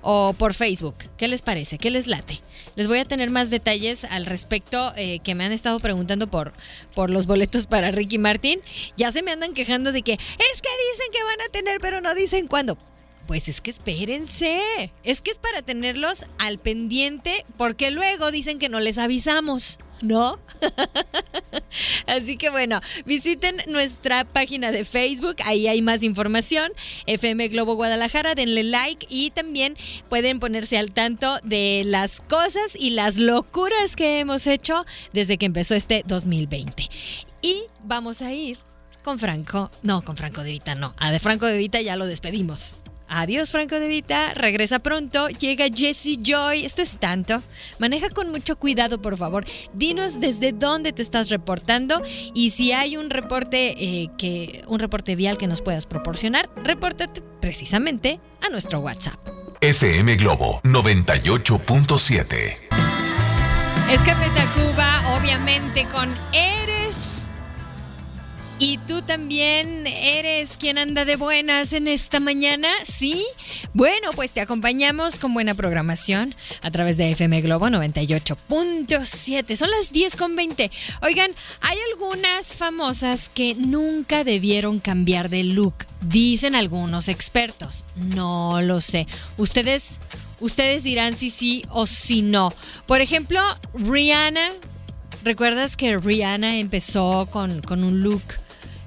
o 0.03 0.33
por 0.33 0.53
Facebook. 0.53 0.95
¿Qué 1.17 1.27
les 1.27 1.41
parece? 1.41 1.77
¿Qué 1.77 1.89
les 1.89 2.07
late? 2.07 2.41
Les 2.75 2.87
voy 2.87 2.99
a 2.99 3.05
tener 3.05 3.29
más 3.29 3.49
detalles 3.49 4.03
al 4.05 4.25
respecto 4.25 4.93
eh, 4.95 5.19
que 5.19 5.35
me 5.35 5.45
han 5.45 5.51
estado 5.51 5.79
preguntando 5.79 6.27
por, 6.27 6.53
por 6.93 7.09
los 7.09 7.25
boletos 7.25 7.65
para 7.65 7.91
Ricky 7.91 8.17
Martin. 8.17 8.59
Ya 8.97 9.11
se 9.11 9.23
me 9.23 9.31
andan 9.31 9.53
quejando 9.53 9.91
de 9.91 10.01
que 10.01 10.13
es 10.13 10.61
que 10.61 10.69
dicen 10.91 11.11
que 11.11 11.23
van 11.23 11.41
a 11.47 11.51
tener, 11.51 11.79
pero 11.79 12.01
no 12.01 12.13
dicen 12.13 12.47
cuándo. 12.47 12.77
Pues 13.27 13.47
es 13.47 13.61
que 13.61 13.71
espérense. 13.71 14.91
Es 15.03 15.21
que 15.21 15.31
es 15.31 15.39
para 15.39 15.61
tenerlos 15.61 16.25
al 16.37 16.59
pendiente 16.59 17.45
porque 17.57 17.91
luego 17.91 18.31
dicen 18.31 18.59
que 18.59 18.69
no 18.69 18.79
les 18.79 18.97
avisamos. 18.97 19.79
¿No? 20.03 20.39
Así 22.07 22.37
que 22.37 22.49
bueno, 22.49 22.79
visiten 23.05 23.55
nuestra 23.67 24.25
página 24.25 24.71
de 24.71 24.85
Facebook, 24.85 25.37
ahí 25.45 25.67
hay 25.67 25.81
más 25.81 26.03
información, 26.03 26.71
FM 27.07 27.47
Globo 27.47 27.75
Guadalajara, 27.75 28.35
denle 28.35 28.63
like 28.63 29.07
y 29.09 29.31
también 29.31 29.75
pueden 30.09 30.39
ponerse 30.39 30.77
al 30.77 30.91
tanto 30.91 31.39
de 31.43 31.83
las 31.85 32.21
cosas 32.21 32.75
y 32.77 32.91
las 32.91 33.17
locuras 33.17 33.95
que 33.95 34.19
hemos 34.19 34.45
hecho 34.47 34.85
desde 35.13 35.37
que 35.37 35.45
empezó 35.45 35.75
este 35.75 36.03
2020. 36.05 36.89
Y 37.41 37.63
vamos 37.83 38.21
a 38.21 38.33
ir 38.33 38.57
con 39.03 39.19
Franco, 39.19 39.69
no, 39.81 40.01
con 40.03 40.15
Franco 40.15 40.43
de 40.43 40.51
Vita, 40.51 40.75
no, 40.75 40.93
a 40.97 41.11
de 41.11 41.19
Franco 41.19 41.45
de 41.45 41.57
Vita 41.57 41.81
ya 41.81 41.95
lo 41.95 42.05
despedimos. 42.05 42.82
Adiós, 43.15 43.51
Franco 43.51 43.79
de 43.79 43.87
Vita. 43.87 44.33
Regresa 44.33 44.79
pronto. 44.79 45.27
Llega 45.27 45.67
Jesse 45.73 46.17
Joy. 46.21 46.65
Esto 46.65 46.81
es 46.81 46.97
tanto. 46.97 47.43
Maneja 47.77 48.09
con 48.09 48.31
mucho 48.31 48.57
cuidado, 48.57 49.01
por 49.01 49.17
favor. 49.17 49.45
Dinos 49.73 50.19
desde 50.19 50.51
dónde 50.51 50.93
te 50.93 51.03
estás 51.03 51.29
reportando 51.29 52.01
y 52.33 52.49
si 52.49 52.71
hay 52.71 52.97
un 52.97 53.11
reporte 53.11 53.75
eh, 53.77 54.09
que 54.17 54.63
un 54.67 54.79
reporte 54.79 55.15
vial 55.15 55.37
que 55.37 55.45
nos 55.47 55.61
puedas 55.61 55.85
proporcionar, 55.85 56.49
repórtate 56.63 57.21
precisamente 57.39 58.19
a 58.41 58.49
nuestro 58.49 58.79
WhatsApp. 58.79 59.19
FM 59.61 60.15
Globo 60.15 60.59
98.7. 60.63 62.57
Es 63.91 64.01
Café 64.01 64.27
Tacuba, 64.35 65.17
obviamente 65.17 65.85
con 65.85 66.09
Eres 66.33 66.72
¿Y 68.65 68.77
tú 68.77 69.01
también 69.01 69.85
eres 69.87 70.55
quien 70.55 70.77
anda 70.77 71.03
de 71.03 71.17
buenas 71.17 71.73
en 71.73 71.89
esta 71.89 72.21
mañana? 72.21 72.69
¿Sí? 72.85 73.21
Bueno, 73.73 74.11
pues 74.15 74.31
te 74.31 74.39
acompañamos 74.39 75.19
con 75.19 75.33
buena 75.33 75.53
programación 75.53 76.33
a 76.61 76.71
través 76.71 76.95
de 76.95 77.11
FM 77.11 77.41
Globo 77.41 77.67
98.7. 77.67 79.57
Son 79.57 79.69
las 79.69 79.91
10 79.91 80.15
con 80.15 80.37
20. 80.37 80.71
Oigan, 81.01 81.31
hay 81.59 81.77
algunas 81.91 82.55
famosas 82.55 83.27
que 83.27 83.53
nunca 83.55 84.23
debieron 84.23 84.79
cambiar 84.79 85.29
de 85.29 85.43
look, 85.43 85.75
dicen 85.99 86.55
algunos 86.55 87.09
expertos. 87.09 87.83
No 87.97 88.61
lo 88.61 88.79
sé. 88.79 89.07
Ustedes, 89.35 89.97
ustedes 90.39 90.83
dirán 90.83 91.17
si 91.17 91.31
sí 91.31 91.65
o 91.67 91.85
si 91.85 92.21
no. 92.21 92.53
Por 92.85 93.01
ejemplo, 93.01 93.41
Rihanna. 93.73 94.51
¿Recuerdas 95.25 95.75
que 95.75 95.97
Rihanna 95.97 96.57
empezó 96.57 97.27
con, 97.29 97.61
con 97.61 97.83
un 97.83 98.01
look 98.03 98.23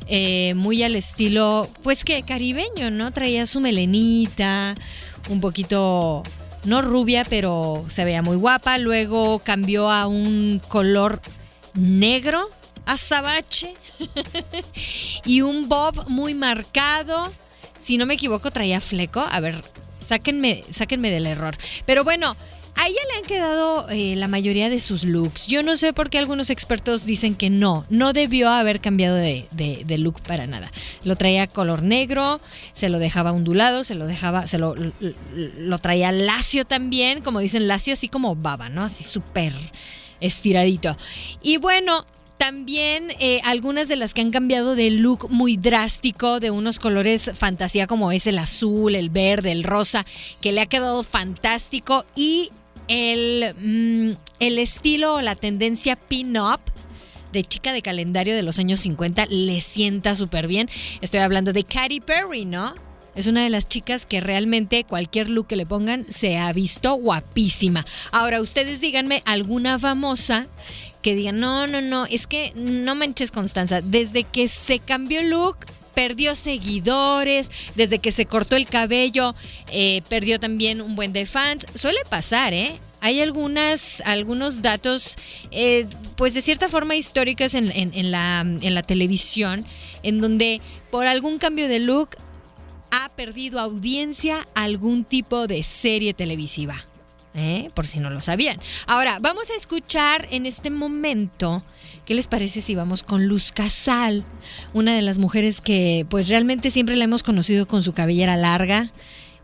eh, 0.07 0.55
muy 0.55 0.83
al 0.83 0.95
estilo, 0.95 1.69
pues 1.83 2.05
que 2.05 2.23
caribeño, 2.23 2.91
¿no? 2.91 3.11
Traía 3.11 3.47
su 3.47 3.61
melenita, 3.61 4.75
un 5.29 5.41
poquito, 5.41 6.23
no 6.65 6.83
rubia, 6.83 7.25
pero 7.29 7.85
se 7.89 8.05
veía 8.05 8.23
muy 8.23 8.37
guapa. 8.37 8.79
Luego 8.79 9.41
cambió 9.41 9.91
a 9.91 10.07
un 10.07 10.61
color 10.69 11.21
negro, 11.75 12.49
azabache, 12.85 13.75
y 15.25 15.43
un 15.43 15.69
bob 15.69 16.09
muy 16.09 16.35
marcado. 16.35 17.33
Si 17.79 17.99
no 17.99 18.07
me 18.07 18.15
equivoco, 18.15 18.51
traía 18.51 18.81
fleco. 18.81 19.25
A 19.29 19.41
ver, 19.41 19.63
sáquenme, 20.01 20.65
sáquenme 20.71 21.11
del 21.11 21.27
error. 21.27 21.57
Pero 21.85 22.05
bueno, 22.05 22.37
a 22.77 22.87
ella 22.87 23.01
le 23.11 23.19
han 23.19 23.25
quedado 23.25 23.89
eh, 23.89 24.17
la 24.17 24.29
mayoría 24.29 24.69
de 24.69 24.79
sus 24.79 25.03
looks. 25.03 25.47
Yo 25.47 25.63
no 25.63 25.77
sé 25.77 25.93
por 25.93 26.11
qué 26.11 26.19
algunos 26.19 26.51
expertos 26.51 27.07
dicen 27.07 27.35
que 27.35 27.49
no, 27.49 27.87
no 27.89 28.13
debió 28.13 28.51
haber 28.51 28.81
cambiado 28.81 29.17
de, 29.17 29.47
look 29.99 30.21
para 30.21 30.47
nada. 30.47 30.71
Lo 31.03 31.17
traía 31.17 31.47
color 31.47 31.83
negro, 31.83 32.41
se 32.75 32.91
lo 32.91 32.99
dejaba 32.99 33.33
ondulado, 33.33 33.83
se 33.83 33.95
lo 33.95 34.07
dejaba, 34.07 34.47
se 34.47 34.59
lo, 34.59 34.75
lo 35.59 35.79
traía 35.79 36.13
lacio 36.13 36.67
también, 36.67 37.23
como 37.23 37.41
dicen 37.41 37.67
lacio, 37.67 37.95
así 37.95 38.09
como 38.09 38.37
baba, 38.37 38.69
¿no? 38.69 38.83
Así 38.83 39.05
súper 39.05 39.55
estiradito. 40.21 40.97
Y 41.43 41.57
bueno, 41.57 42.05
también 42.37 43.11
eh, 43.19 43.41
algunas 43.45 43.89
de 43.89 43.97
las 43.97 44.13
que 44.13 44.21
han 44.21 44.31
cambiado 44.31 44.75
de 44.75 44.91
look 44.91 45.31
muy 45.31 45.57
drástico, 45.57 46.41
de 46.41 46.51
unos 46.51 46.79
colores 46.79 47.31
fantasía 47.35 47.87
como 47.87 48.13
es 48.13 48.27
el 48.27 48.39
azul, 48.39 48.95
el 48.95 49.09
verde, 49.09 49.53
el 49.53 49.65
rosa, 49.65 50.05
que 50.43 50.53
le 50.53 50.61
ha 50.61 50.67
quedado 50.67 51.03
fantástico. 51.03 52.05
Y 52.15 52.51
el, 52.89 53.55
mm, 53.59 54.17
el 54.41 54.59
estilo 54.59 55.15
o 55.15 55.21
la 55.21 55.35
tendencia 55.35 55.97
pin-up 55.97 56.61
de 57.33 57.45
chica 57.45 57.73
de 57.73 57.83
calendario 57.83 58.35
de 58.35 58.43
los 58.43 58.59
años 58.59 58.81
50 58.81 59.27
le 59.27 59.61
sienta 59.61 60.15
súper 60.15 60.47
bien. 60.47 60.69
Estoy 61.01 61.21
hablando 61.21 61.53
de 61.53 61.65
Katy 61.65 62.01
Perry, 62.01 62.45
¿no? 62.45 62.75
Es 63.15 63.27
una 63.27 63.43
de 63.43 63.51
las 63.51 63.67
chicas 63.67 64.05
que 64.05 64.21
realmente 64.21 64.85
cualquier 64.85 65.31
look 65.31 65.47
que 65.47 65.57
le 65.57 65.65
pongan 65.65 66.05
se 66.11 66.37
ha 66.37 66.53
visto 66.53 66.93
guapísima. 66.95 67.85
Ahora, 68.13 68.43
ustedes 68.43 68.81
díganme 68.81 69.23
alguna 69.25 69.79
famosa 69.79 70.47
que 71.01 71.15
digan, 71.15 71.41
no, 71.41 71.67
no, 71.67 71.81
no, 71.81 72.05
es 72.07 72.27
que 72.27 72.53
no 72.57 72.95
manches 72.95 73.31
Constanza, 73.31 73.81
desde 73.81 74.25
que 74.25 74.49
se 74.49 74.81
cambió 74.81 75.21
el 75.21 75.31
look, 75.31 75.57
perdió 75.97 76.35
seguidores, 76.35 77.51
desde 77.75 78.01
que 78.01 78.13
se 78.13 78.27
cortó 78.27 78.55
el 78.55 78.67
cabello, 78.67 79.35
eh, 79.73 80.03
perdió 80.11 80.39
también 80.39 80.83
un 80.83 80.95
buen 80.95 81.15
de 81.15 81.25
fans. 81.25 81.65
Suele 81.75 82.01
pasar, 82.11 82.53
¿eh? 82.53 82.79
Hay 83.01 83.21
algunas, 83.21 84.03
algunos 84.03 84.61
datos, 84.61 85.17
eh, 85.53 85.87
pues 86.19 86.35
de 86.35 86.43
cierta 86.43 86.69
forma 86.69 86.97
históricos 86.97 87.55
en, 87.55 87.71
la, 88.11 88.41
en 88.41 88.75
la 88.75 88.83
televisión, 88.83 89.65
en 90.03 90.21
donde 90.21 90.61
por 90.91 91.07
algún 91.07 91.39
cambio 91.39 91.67
de 91.67 91.79
look 91.79 92.11
ha 92.91 93.09
perdido 93.17 93.59
audiencia 93.59 94.47
algún 94.55 95.03
tipo 95.03 95.47
de 95.47 95.63
serie 95.63 96.13
televisiva. 96.13 96.87
¿Eh? 97.37 97.69
por 97.75 97.87
si 97.87 98.01
no 98.01 98.11
lo 98.11 98.21
sabían. 98.21 98.57
Ahora, 98.87 99.19
vamos 99.21 99.51
a 99.51 99.55
escuchar 99.55 100.27
en 100.31 100.47
este 100.47 100.71
momento, 100.71 101.63
¿qué 102.05 102.15
les 102.15 102.27
parece 102.27 102.61
si 102.61 102.75
vamos 102.75 103.03
con 103.03 103.27
Luz 103.29 103.53
Casal? 103.53 104.25
Una 104.73 104.95
de 104.95 105.03
las 105.03 105.19
mujeres 105.19 105.61
que 105.61 106.07
pues 106.09 106.29
realmente 106.29 106.71
siempre 106.71 106.97
la 106.97 107.05
hemos 107.05 107.23
conocido 107.23 107.69
con 107.69 107.83
su 107.83 107.93
cabellera 107.93 108.37
larga. 108.37 108.91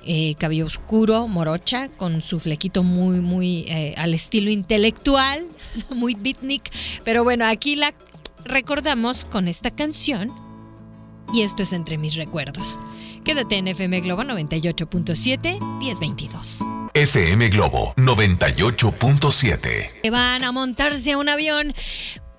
Eh, 0.05 0.35
cabello 0.37 0.67
oscuro, 0.67 1.29
morocha, 1.29 1.89
con 1.89 2.23
su 2.23 2.41
flequito 2.41 2.83
muy, 2.83 3.21
muy 3.21 3.67
eh, 3.69 3.95
al 3.97 4.15
estilo 4.15 4.51
intelectual, 4.51 5.47
muy 5.95 6.15
beatnik. 6.15 6.73
Pero 7.05 7.23
bueno, 7.23 7.45
aquí 7.45 7.77
la 7.77 7.95
recordamos 8.45 9.25
con 9.25 9.47
esta 9.47 9.71
canción. 9.71 10.33
Y 11.33 11.43
esto 11.43 11.63
es 11.63 11.73
entre 11.73 11.99
mis 11.99 12.17
recuerdos. 12.17 12.81
Quédate 13.25 13.57
en 13.57 13.69
FM 13.69 14.01
Globo 14.01 14.23
98.7 14.23 15.79
1022. 15.79 16.82
FM 16.95 17.49
Globo 17.49 17.95
98.7. 17.97 20.11
Van 20.11 20.45
a 20.45 20.53
montarse 20.53 21.13
a 21.13 21.19
un 21.19 21.31
avión. 21.31 21.73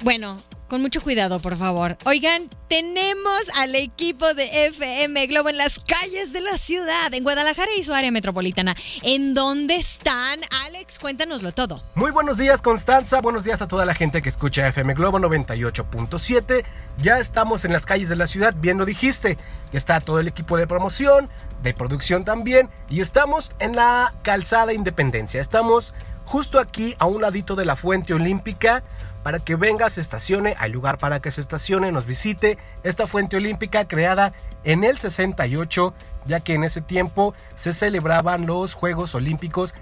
Bueno, 0.04 0.40
con 0.68 0.82
mucho 0.82 1.02
cuidado, 1.02 1.40
por 1.40 1.58
favor. 1.58 1.98
Oigan, 2.06 2.50
tenemos 2.68 3.50
al 3.56 3.76
equipo 3.76 4.34
de 4.34 4.68
FM 4.68 5.28
Globo 5.28 5.50
en 5.50 5.58
las 5.58 5.80
calles 5.80 6.34
de 6.34 6.42
la 6.42 6.58
ciudad, 6.58 7.14
en 7.14 7.24
Guadalajara 7.24 7.72
y 7.78 7.84
su 7.84 7.94
área 7.94 8.12
metropolitana. 8.12 8.76
¿En 9.04 9.34
dónde 9.34 9.76
están? 9.76 10.40
Alex, 10.66 10.98
cuéntanoslo 11.00 11.52
todo. 11.52 11.84
Muy 11.96 12.12
buenos 12.12 12.38
días, 12.38 12.62
Constanza. 12.62 13.22
Buenos 13.22 13.44
días 13.44 13.62
a 13.62 13.68
toda 13.68 13.86
la 13.86 13.94
gente 13.94 14.22
que 14.22 14.30
escucha 14.30 14.68
FM 14.68 14.94
Globo 14.96 15.20
98.7. 15.20 16.64
Ya 17.02 17.20
estamos 17.20 17.66
en 17.66 17.74
las 17.74 17.86
calles 17.86 18.10
de 18.10 18.16
la 18.16 18.28
ciudad, 18.28 18.56
bien 18.58 18.78
lo 18.78 18.86
dijiste. 18.86 19.38
Está 19.72 20.00
todo 20.02 20.20
el 20.20 20.28
equipo 20.28 20.58
de 20.58 20.68
promoción, 20.68 21.30
de 21.62 21.74
producción 21.74 22.26
también. 22.26 22.70
Y 22.90 23.02
estamos 23.02 23.52
en 23.60 23.76
la 23.76 24.14
calzada 24.24 24.74
Independencia. 24.74 25.42
Estamos 25.42 25.94
justo 26.26 26.60
aquí 26.60 26.96
a 27.00 27.06
un 27.06 27.22
ladito 27.22 27.56
de 27.56 27.66
la 27.66 27.76
Fuente 27.76 28.14
Olímpica 28.14 28.84
para 29.24 29.40
que 29.40 29.56
venga, 29.56 29.90
se 29.90 30.02
estacione, 30.02 30.56
hay 30.60 30.72
lugar 30.72 30.98
para 30.98 31.22
que 31.22 31.32
se 31.32 31.42
estacione, 31.42 31.92
nos 31.92 32.06
visite 32.06 32.58
esta 32.84 33.08
fuente 33.08 33.38
olímpica 33.38 33.88
creada 33.88 34.34
en 34.66 34.84
el 34.84 35.00
68, 35.00 35.94
ya 36.26 36.42
que 36.42 36.54
en 36.54 36.66
ese 36.66 36.82
tiempo 36.82 37.34
se 37.56 37.72
celebraban 37.72 38.46
los 38.46 38.74
Juegos 38.74 39.16
Olímpicos 39.16 39.74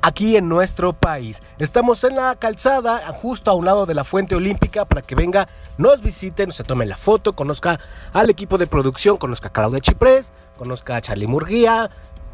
aquí 0.00 0.36
en 0.36 0.48
nuestro 0.48 0.94
país. 0.94 1.42
Estamos 1.58 2.02
en 2.04 2.16
la 2.16 2.34
calzada, 2.36 3.00
justo 3.12 3.50
a 3.50 3.54
un 3.54 3.66
lado 3.66 3.84
de 3.84 3.94
la 3.94 4.04
fuente 4.04 4.34
olímpica, 4.34 4.86
para 4.86 5.02
que 5.02 5.14
venga, 5.14 5.48
nos 5.76 6.02
visite, 6.02 6.50
se 6.50 6.64
tome 6.64 6.86
la 6.86 6.96
foto, 6.96 7.34
conozca 7.34 7.78
al 8.14 8.30
equipo 8.30 8.56
de 8.56 8.66
producción, 8.66 9.18
conozca 9.18 9.48
a 9.48 9.52
Claudia 9.52 9.80
Chiprés, 9.80 10.32
conozca 10.56 10.96
a 10.96 11.00
Charlie 11.02 11.26
Murguía, 11.26 11.90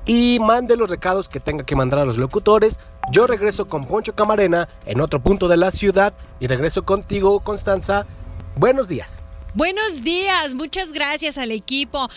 y 0.07 0.39
mande 0.41 0.77
los 0.77 0.91
recados 0.91 1.29
que 1.29 1.41
tenga 1.41 1.65
que 1.65 1.77
mandar 1.77 2.01
a 2.01 2.05
los 2.05 2.19
locutores. 2.19 2.79
Yo 3.11 3.27
regreso 3.27 3.67
con 3.67 3.87
Poncho 3.87 4.15
Camarena 4.15 4.69
en 4.87 5.01
otro 5.01 5.21
punto 5.21 5.49
de 5.49 5.57
la 5.57 5.71
ciudad 5.71 6.15
y 6.41 6.47
regreso 6.47 6.85
contigo, 6.85 7.41
Constanza. 7.41 8.07
Buenos 8.57 8.89
días. 8.89 9.23
Buenos 9.55 10.03
días, 10.03 10.55
muchas 10.55 10.93
gracias 10.93 11.39
al 11.39 11.53
equipo. 11.53 12.09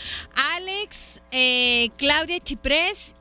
Alex, 0.55 1.21
eh, 1.31 1.89
Claudia 1.97 2.39
Chiprés 2.39 3.13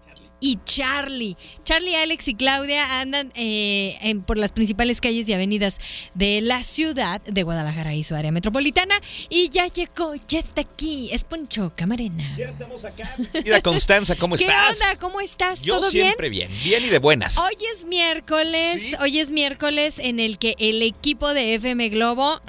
y 0.47 0.61
Charlie. 0.65 1.37
Charlie, 1.65 1.97
Alex 1.97 2.29
y 2.29 2.37
Claudia 2.37 3.00
andan 3.00 3.33
eh, 3.35 4.15
por 4.26 4.38
las 4.38 4.53
principales 4.53 5.00
calles 5.00 5.29
y 5.29 5.33
avenidas 5.33 5.79
de 6.15 6.41
la 6.41 6.62
ciudad 6.62 7.21
de 7.23 7.43
Guadalajara 7.43 7.97
y 7.97 8.05
su 8.05 8.15
área 8.15 8.31
metropolitana. 8.31 8.95
Y 9.29 9.49
ya 9.49 9.67
llegó, 9.67 10.15
ya 10.29 10.38
está 10.38 10.61
aquí. 10.61 11.09
Es 11.11 11.25
Poncho 11.25 11.73
Camarena. 11.75 12.33
Ya 12.37 12.51
estamos 12.51 12.85
acá. 12.85 13.12
Mira, 13.44 13.61
Constanza, 13.61 14.14
¿cómo 14.14 14.37
estás? 14.37 14.79
¿Qué 14.79 14.85
onda? 14.85 15.01
¿Cómo 15.01 15.20
estás? 15.20 15.62
Yo 15.62 15.81
¿Todo 15.81 15.90
siempre 15.90 16.29
bien? 16.29 16.49
bien, 16.62 16.85
y 16.85 16.90
de 16.90 16.99
buenas. 17.01 17.38
Hoy 17.38 17.57
es 17.75 17.85
miércoles, 17.85 18.97
hoy 19.01 19.18
es 19.18 19.33
miércoles 19.33 19.99
en 19.99 20.20
el 20.20 20.38
que 20.38 20.55
el 20.61 20.81
equipo 20.83 21.35
de 21.35 21.55
FM 21.55 21.88
Globo 21.88 22.40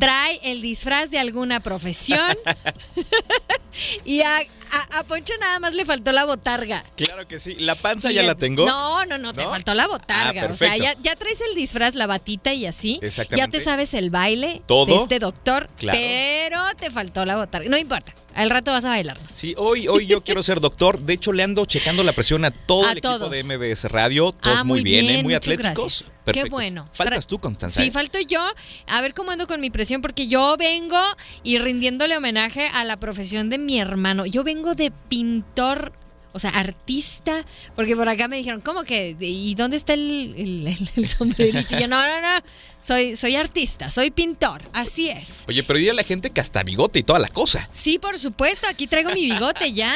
trae 0.00 0.40
el 0.42 0.62
disfraz 0.62 1.10
de 1.10 1.18
alguna 1.18 1.60
profesión. 1.60 2.34
y 4.06 4.22
a, 4.22 4.40
a, 4.72 5.02
Poncho 5.04 5.34
nada 5.40 5.58
más 5.58 5.74
le 5.74 5.84
faltó 5.84 6.12
la 6.12 6.24
botarga. 6.24 6.84
Claro 6.96 7.28
que 7.28 7.38
sí. 7.38 7.56
¿La 7.58 7.74
panza 7.74 8.10
ya 8.10 8.22
la 8.22 8.34
tengo? 8.34 8.66
No, 8.66 9.04
no, 9.06 9.18
no, 9.18 9.32
te 9.32 9.44
faltó 9.44 9.74
la 9.74 9.86
botarga. 9.86 10.46
Ah, 10.48 10.52
o 10.52 10.56
sea, 10.56 10.76
ya, 10.76 11.16
traes 11.16 11.40
el 11.40 11.54
disfraz, 11.54 11.94
la 11.94 12.06
batita 12.06 12.52
y 12.54 12.66
así. 12.66 12.98
Exactamente. 13.02 13.36
Ya 13.36 13.58
te 13.58 13.64
sabes 13.64 13.94
el 13.94 14.10
baile 14.10 14.62
de 14.66 14.96
este 14.96 15.18
doctor. 15.18 15.68
Claro. 15.76 15.98
Pero 15.98 16.62
te 16.78 16.90
faltó 16.90 17.24
la 17.24 17.36
botarga. 17.36 17.68
No 17.68 17.76
importa. 17.76 18.14
Al 18.34 18.48
rato 18.48 18.72
vas 18.72 18.84
a 18.84 18.88
bailar. 18.88 19.18
Sí, 19.32 19.54
hoy, 19.58 19.88
hoy 19.88 20.06
yo 20.06 20.22
quiero 20.22 20.42
ser 20.42 20.60
doctor. 20.60 20.98
De 21.00 21.12
hecho, 21.12 21.32
le 21.32 21.42
ando 21.42 21.66
checando 21.66 22.02
la 22.02 22.12
presión 22.12 22.44
a 22.44 22.50
todo 22.50 22.90
el 22.90 22.98
equipo 22.98 23.28
de 23.28 23.44
MBS 23.44 23.84
Radio. 23.90 24.32
Todos 24.32 24.60
ah, 24.60 24.64
muy, 24.64 24.82
bien, 24.82 25.08
¿eh? 25.08 25.22
muy 25.22 25.34
atléticos. 25.34 26.10
Qué 26.26 26.44
bueno. 26.44 26.88
Faltas 26.92 27.26
tú, 27.26 27.38
Constanza. 27.38 27.82
Sí, 27.82 27.90
falto 27.90 28.18
yo. 28.20 28.40
A 28.86 29.00
ver 29.00 29.14
cómo 29.14 29.30
ando 29.30 29.46
con 29.46 29.60
mi 29.60 29.70
presión, 29.70 30.02
porque 30.02 30.28
yo 30.28 30.56
vengo 30.56 31.00
y 31.42 31.58
rindiéndole 31.58 32.16
homenaje 32.16 32.68
a 32.68 32.84
la 32.84 32.98
profesión 32.98 33.50
de 33.50 33.58
mi 33.58 33.78
hermano. 33.78 34.26
Yo 34.26 34.44
vengo 34.44 34.74
de 34.74 34.92
pintor 35.08 35.92
o 36.32 36.38
sea, 36.38 36.50
artista, 36.50 37.44
porque 37.76 37.94
por 37.94 38.08
acá 38.08 38.26
me 38.26 38.36
dijeron, 38.36 38.60
¿cómo 38.60 38.84
que? 38.84 39.16
¿Y 39.20 39.54
dónde 39.54 39.76
está 39.76 39.92
el, 39.92 40.66
sombrerito? 41.18 41.76
Y 41.76 41.80
yo, 41.80 41.88
no, 41.88 42.00
no, 42.00 42.20
no, 42.20 42.44
soy, 42.78 43.16
soy 43.16 43.36
artista, 43.36 43.90
soy 43.90 44.10
pintor, 44.10 44.62
así 44.72 45.10
es. 45.10 45.44
Oye, 45.48 45.62
pero 45.62 45.78
dile 45.78 45.90
a 45.90 45.94
la 45.94 46.04
gente 46.04 46.30
que 46.30 46.40
hasta 46.40 46.62
bigote 46.62 47.00
y 47.00 47.02
toda 47.02 47.18
la 47.18 47.28
cosa. 47.28 47.68
Sí, 47.70 47.98
por 47.98 48.18
supuesto, 48.18 48.66
aquí 48.68 48.86
traigo 48.86 49.10
mi 49.10 49.30
bigote 49.30 49.72
ya. 49.72 49.94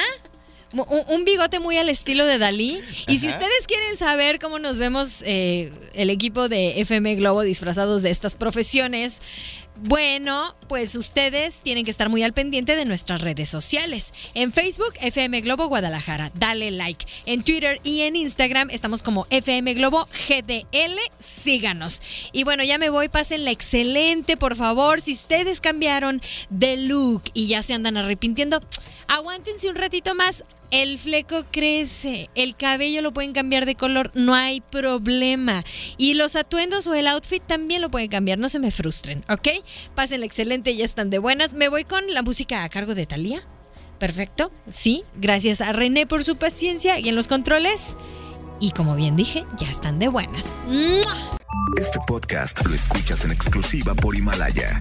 Un, 0.73 1.25
bigote 1.25 1.61
muy 1.61 1.79
al 1.79 1.89
estilo 1.89 2.27
de 2.27 2.39
Dalí. 2.39 2.81
Y 3.07 3.19
si 3.19 3.29
ustedes 3.29 3.67
quieren 3.67 3.97
saber 3.97 4.39
cómo 4.39 4.59
nos 4.59 4.79
vemos 4.79 5.23
eh, 5.25 5.71
el 5.95 6.11
equipo 6.11 6.49
de 6.49 6.81
FM 6.81 7.15
Globo 7.15 7.43
disfrazados 7.43 8.03
de 8.03 8.11
estas 8.11 8.35
profesiones, 8.35 9.23
bueno, 9.79 10.55
pues 10.69 10.97
ustedes 10.97 11.61
tienen 11.61 11.85
que 11.85 11.91
estar 11.91 12.09
muy 12.09 12.23
al 12.23 12.33
pendiente 12.33 12.77
de 12.77 12.85
nuestras 12.85 13.21
redes 13.21 13.49
sociales. 13.49 14.13
En 14.35 14.53
Facebook, 14.53 14.95
FM 15.01 15.41
Globo 15.43 15.69
Guadalajara. 15.69 16.31
Dale 16.35 16.71
like. 16.71 17.07
En 17.27 17.45
Twitter 17.45 17.81
y 17.85 18.03
en 18.03 18.17
Instagram 18.17 18.71
estamos 18.71 19.03
como 19.03 19.27
FM 19.31 19.75
Globo 19.75 20.09
GDL. 20.29 20.99
Síganos. 21.19 22.01
Y 22.33 22.45
bueno, 22.45 22.65
ya 22.65 22.79
me 22.79 22.91
voy. 22.91 23.09
Pásenla 23.09 23.51
excelente, 23.51 24.37
por 24.37 24.57
favor. 24.57 25.01
Si 25.01 25.13
ustedes 25.13 25.61
cambiaron 25.61 26.23
de 26.49 26.77
look 26.79 27.23
y 27.35 27.47
ya 27.47 27.63
se 27.63 27.75
andan 27.75 27.97
arrepintiendo, 27.97 28.61
aguántense 29.09 29.69
un 29.69 29.77
ratito 29.77 30.15
más. 30.15 30.45
El 30.71 30.99
fleco 30.99 31.45
crece, 31.51 32.29
el 32.35 32.57
cabello 32.57 33.01
lo 33.01 33.13
pueden 33.13 33.33
cambiar 33.33 33.67
de 33.67 33.75
color, 33.75 34.11
no 34.15 34.35
hay 34.35 34.61
problema. 34.61 35.65
Y 35.97 36.15
los 36.15 36.35
atuendos 36.35 36.87
o 36.87 36.95
el 36.95 37.07
outfit 37.07 37.43
también 37.43 37.83
lo 37.83 37.91
pueden 37.91 38.09
cambiar, 38.09 38.39
no 38.39 38.49
se 38.49 38.59
me 38.59 38.71
frustren, 38.71 39.25
¿ok? 39.29 39.49
Pasen 39.95 40.25
excelente, 40.25 40.75
ya 40.75 40.85
están 40.85 41.11
de 41.11 41.19
buenas. 41.19 41.55
Me 41.55 41.69
voy 41.69 41.85
con 41.85 42.13
la 42.13 42.23
música 42.23 42.65
a 42.65 42.69
cargo 42.69 42.95
de 42.95 43.07
Talía. 43.07 43.43
Perfecto, 43.99 44.51
sí, 44.69 45.05
gracias 45.17 45.61
a 45.61 45.73
René 45.73 46.07
por 46.07 46.25
su 46.25 46.37
paciencia 46.37 46.99
y 46.99 47.09
en 47.09 47.15
los 47.15 47.29
controles. 47.29 47.97
Y 48.61 48.73
como 48.73 48.97
bien 48.97 49.17
dije, 49.17 49.45
ya 49.59 49.71
están 49.71 49.99
de 49.99 50.09
buenas. 50.09 50.55
Este 51.79 51.99
podcast 52.07 52.65
lo 52.67 52.75
escuchas 52.75 53.25
en 53.25 53.31
exclusiva 53.31 53.95
por 53.95 54.17
Himalaya. 54.17 54.81